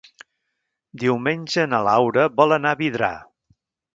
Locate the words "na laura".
1.73-2.25